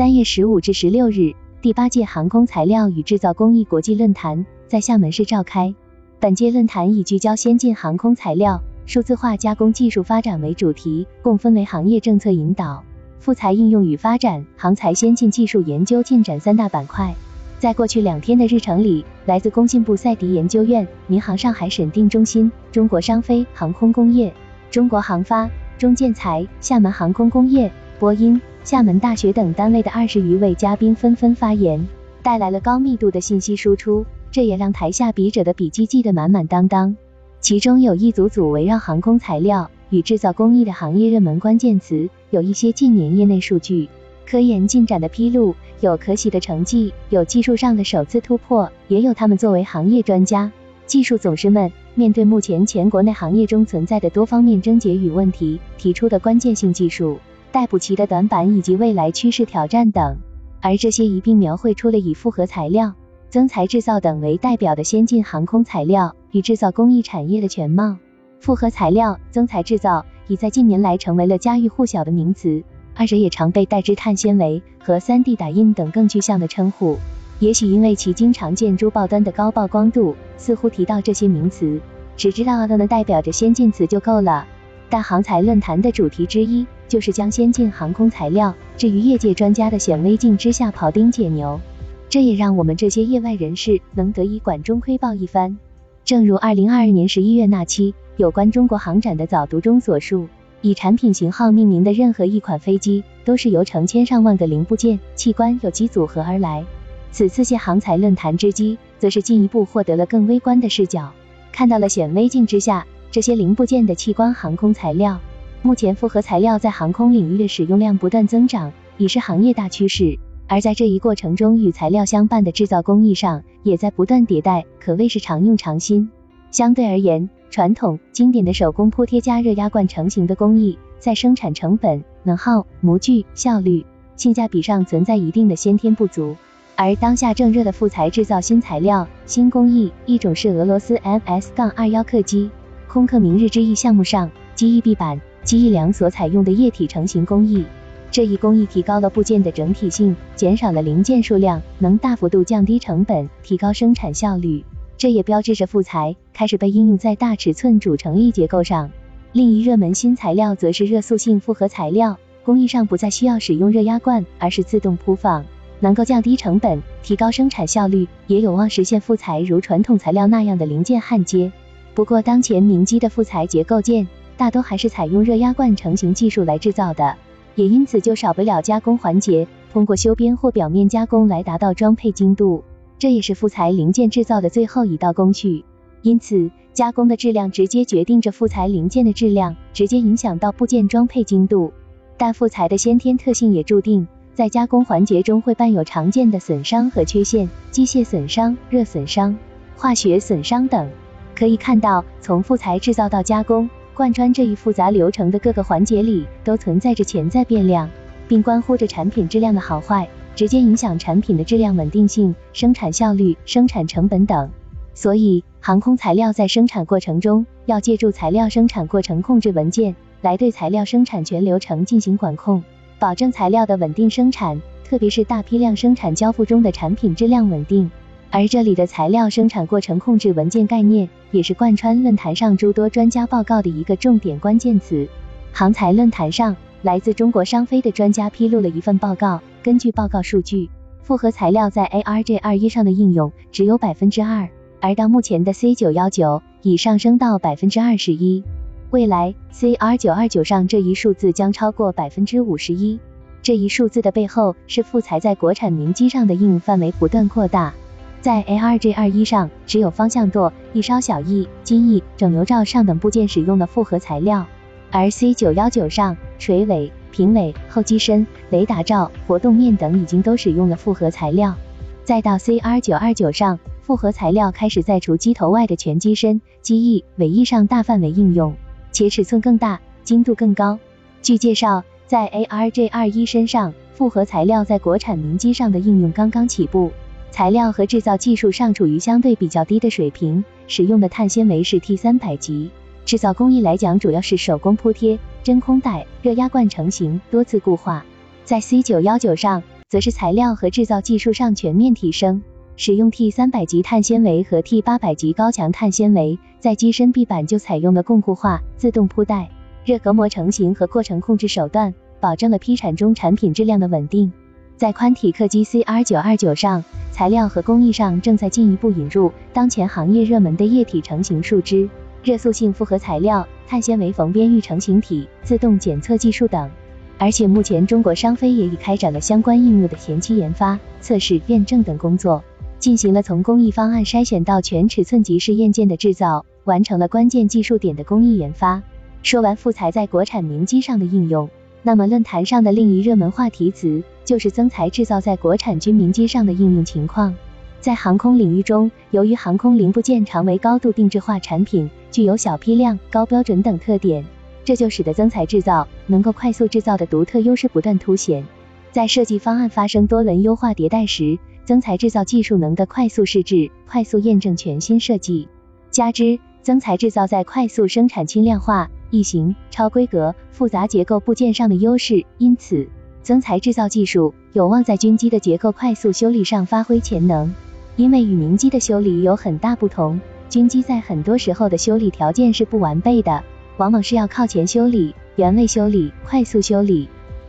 [0.00, 5.74] 三月十五至十六日，第八届航空材料与制造工艺国际论坛在厦门市召开。
[6.18, 12.82] 本届论坛以聚焦先进航空材料、数字化加工技术发展为主题，共分为行业政策引导、
[13.18, 17.14] 复材应用与发展、航材先进技术研究进展三大板块。
[17.58, 24.32] 在过去两天的日程里，来自工信部赛迪研究院、民航上海审定中心、中国商飞航空工业、
[24.70, 28.40] 中国航发、中建材、厦门航空工业、波音。
[28.62, 31.88] 厦门大学等单位的二十余位嘉宾纷纷发言，
[32.22, 36.94] 带来了高密度的信息输出，这也让台下笔者的笔记记得满满当当。
[37.40, 43.88] 其中有一组组围绕航空材料与制造工艺的行业热门关键词，有一些近年业内数据、
[44.26, 50.52] 科研进展的披露，有可喜的成绩，有技术上的首次突破，也有他们作为行业专家、
[50.84, 57.18] 技术总师们面对目前全国内行业中存在的多方面症结与问题提出的关键性技术。
[57.50, 60.18] 待补齐的短板以及未来趋势挑战等，
[60.60, 62.94] 而这些一并描绘出了以复合材料、
[63.28, 67.96] 增材制造等为代表的先进航空材料与制造工艺产业的全貌。
[68.38, 72.62] 复合材料、增材制造已在近年来成为了家喻户晓的名词，
[72.94, 76.96] 二者也常被代之碳纤维和 3D 打印等更具象的称呼。
[77.40, 81.80] 也许因为其经常见诸报端的高曝光度，似乎提到这些名词，
[82.16, 84.46] 只知道它们代表着先进词就够了。
[84.88, 86.66] 但航材论坛的主题之一。
[86.90, 91.60] 就是将先进航空材料置于业界专家的显微镜之下庖丁解牛，
[92.08, 95.56] 这也让我们这些业外人士能得以管中窥豹一番。
[96.04, 100.26] 正如二零二二年十一月那期有关中国航展的早读中所述，
[100.62, 106.64] 以产品型号命名的任何一款飞机，都是由成千上万个零部件、器官有机组合而来。
[107.12, 111.12] 此次谢航材论坛之机，则是进一步获得了更微观的视角，
[111.52, 115.20] 看到了显微镜之下这些零部件的器官航空材料。
[115.62, 120.18] 目前复合材料在航空领域的使用量不断增长，已是行业大趋势。
[120.48, 126.10] 而在这一过程中，与材料相伴的制造工艺上也在不断迭代，可谓是常用常新。
[126.50, 133.84] 相对而言，传统经典的手工铺贴加热压灌成型的工艺，在生产成本、能耗、模具效率、
[134.16, 136.36] 性价比上存在一定的先天不足。
[136.74, 142.50] 而当下正热的复材制造新材料、新工艺，一种是俄罗斯 Ms 杠21客机
[142.88, 145.20] 空客明日之翼项目上机翼壁板。
[145.42, 147.64] 机翼梁所采用的液体成型工艺，
[148.10, 154.64] 这一工艺提高了部件的整体性，减少了零件数量，能大幅度降低成本，提高生产效率。
[154.96, 158.90] 这也标志着复材开始被应用在大尺寸主成力结构上。
[159.32, 165.44] 另一热门新材料则是热塑性复合材料，工艺上不再需要使用热压罐，而是自动铺放，
[165.80, 171.50] 能够降低成本，提高生产效率，也有望实现复材如传统材料那样的零件焊接。
[171.94, 174.06] 不过，当前明基的复材结构件。
[174.40, 177.14] 大都还是采用热压罐成型技术来制造的，
[177.56, 182.64] 也因此就少不了加工环节，通过修边或表面加工来达到装配精度，
[182.98, 185.66] 这也是复材零件制造的最后一道工序。
[186.00, 191.70] 因此，加工的质量直接决定着复材零件的质量，直接影响到部件装配精度。
[192.16, 199.36] 但复材的先天特性也注定在加工环节中会伴有常见的损伤和缺陷，机械损伤、热损伤、
[199.76, 200.88] 化学损伤等。
[201.34, 203.68] 可以看到，从复材制造到加工。
[204.00, 207.86] 贯穿这一复杂流程的各个环节里，都存在着潜在变量，
[208.26, 214.48] 并关乎着产品质量的好坏，直接影响产品的质量稳定性、生产效率、生产成本等。
[214.94, 222.64] 所以，航空材料在生产过程中，要借助材料生产过程控制文件，来对材料生产全流程进行管控，
[222.98, 227.90] 保证材料的稳定生产，特别是大批量生产交付中的产品质量稳定。
[228.32, 235.08] 而这里的材料生产过程控制文件概念，也是贯穿论坛上诸多专家报告的一个重点关键词。
[235.52, 240.70] 航材论坛上，来自中国商飞的专家披露了一份报告，根据报告数据，
[241.02, 244.48] 复合材料在 ARJ 二一上的应用只有百分之二，
[244.80, 248.44] 而到目前的 C 九幺九已上升到百分之二十一，
[248.90, 253.00] 未来 CR 九二九上这一数字将超过百分之五十一。
[253.42, 257.74] 这一数字的背后是复材在国产民机上的应用范围不断扩大。
[258.20, 264.44] 在 ARJ 二一上，只有方向舵、翼梢小翼、襟翼、整流罩上等部件使用的复合材料，
[264.90, 271.56] 而 C 九幺九上，垂尾、平尾、后机身、雷达罩、活动面等已经都使用了复合材料。
[272.04, 278.54] 再到 CR 九二九上，复合材料开始在除机头外的全机身、机翼、尾翼上大范围应用，
[278.92, 280.78] 且尺寸更大，精度更高。
[281.22, 286.92] 据介绍，在 ARJ 二一身上，复合材料在国产民机上的应用刚刚起步。
[287.30, 292.70] 材料和制造技术尚处于相对比较低的水平，使用的碳纤维是 T 三百级。
[293.04, 298.04] 制造工艺来讲，主要是手工铺贴、真空袋、热压灌成型、多次固化。
[298.44, 302.42] 在 C 九幺九上，则是材料和制造技术上全面提升，
[302.76, 309.48] 使用 T 三百级碳纤维和 T 八百级高强碳纤维，在机身壁板就采用了共固化、自动铺带、
[309.84, 314.32] 热隔膜成型和过程控制手段，保证了批产中产品质量的稳定。
[314.80, 321.86] 在宽体客机 CR 九二九上，材料和工艺上正在进一步引入当前行业热门的液体成型树脂、
[322.24, 326.70] 热塑性复合材料、碳纤维缝边预成型体、自动检测技术等。
[327.18, 332.42] 而且目前中国商飞也已开展了相关应用的前期研发、测试、验证等工作，
[332.78, 338.82] 进行了从工艺方案筛选到全尺寸级试验件的制造，完成了关键技术点的工艺研发。
[339.22, 341.50] 说完副材在国产民机上的应用，
[341.82, 347.34] 那么论坛上的另一热门话题词就是增材制造在国产军民机上的应用情况。
[347.80, 354.24] 在航空领域中，由于航空零部件常为高度定制化产品，具有小批量、高标准等特点。
[354.64, 358.46] 这就使得增材制造能够快速制造的独特优势不断凸显。
[358.92, 365.48] 在设计方案发生多轮优化迭代时，增材制造技术能的快速试制、快速验证全新设计。
[365.90, 372.88] 加之增材制造在快速生产轻量化、异形、超规格、复杂结构部件上的优势，因此
[373.22, 377.52] 增材制造技术有望在军机的结构快速修理上发挥潜能。
[377.96, 383.42] 因为与民机的修理有很大不同，军机在很多时候的修理条件是不完备的。
[383.76, 387.08] 往往是要靠前修理、原位修理、快速修理，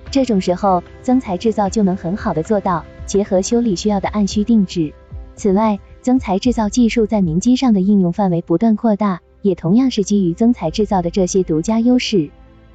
[0.09, 4.93] 这种时候增材制造就能很好的做到结合修理需要的按需定制。
[5.35, 12.29] 此外，增材制造技术在民机上的应用范围不断扩大，也同样是基于增材制造的这些独家优势。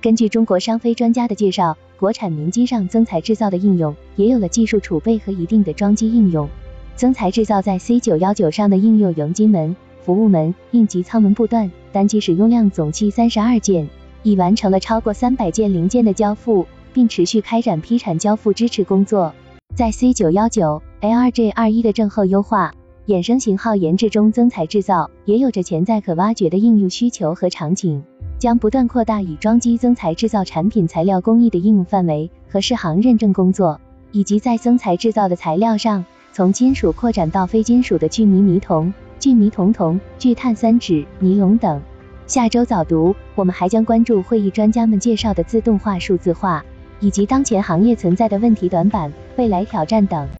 [0.06, 6.48] 根据中国商飞专家的介绍，国产民机上增材制造的应用也有了技术储备和一定的装机应用。
[6.94, 9.74] 增材制造在 C 九幺九上的应用迎机门。
[10.04, 13.88] 服务门、应急舱门部段，单机使用量总计三十二件，
[14.22, 19.34] 已完成了超过三百件零件的交付，并持续开展批产交付支持工作。
[19.74, 22.72] 在 C 九幺九 ARJ 二一的正后优化、
[23.06, 28.02] 衍生型号研制中，增材制造也有着潜在可挖掘的应用需求和场景，
[28.36, 33.80] 将不断扩大以装机增材制造产品材料工艺的应用范围和适航认证工作，
[34.10, 38.92] 以及在增材制造的材料上，从金属扩展到非金属的聚醚醚铜。
[39.20, 41.80] 聚醚铜铜、聚碳酸酯、尼龙等。
[42.26, 46.64] 下周早读，我们还将关注会议专家们介绍的自动化、数字化，
[46.98, 50.28] 以及当前行业存在的问题短板、未来挑战等。